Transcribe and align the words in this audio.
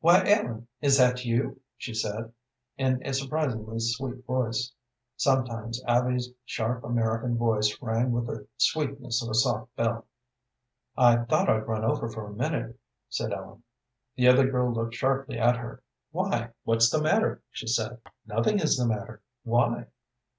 "Why, 0.00 0.24
Ellen, 0.26 0.66
is 0.80 0.96
that 0.96 1.26
you?" 1.26 1.60
she 1.76 1.92
said, 1.92 2.32
in 2.78 3.06
a 3.06 3.12
surprisingly 3.12 3.80
sweet 3.80 4.24
voice. 4.24 4.72
Sometimes 5.14 5.84
Abby's 5.86 6.30
sharp 6.46 6.84
American 6.84 7.36
voice 7.36 7.76
rang 7.82 8.10
with 8.12 8.28
the 8.28 8.46
sweetness 8.56 9.22
of 9.22 9.28
a 9.28 9.34
soft 9.34 9.76
bell. 9.76 10.06
"I 10.96 11.16
thought 11.24 11.50
I'd 11.50 11.68
run 11.68 11.84
over 11.84 12.06
a 12.08 12.32
minute," 12.32 12.80
said 13.10 13.34
Ellen. 13.34 13.62
The 14.16 14.26
other 14.26 14.50
girl 14.50 14.72
looked 14.72 14.94
sharply 14.94 15.36
at 15.38 15.58
her. 15.58 15.82
"Why, 16.12 16.52
what's 16.62 16.88
the 16.88 17.02
matter?" 17.02 17.42
she 17.50 17.66
said. 17.66 17.98
"Nothing 18.24 18.60
is 18.60 18.78
the 18.78 18.86
matter. 18.86 19.20
Why?" 19.42 19.88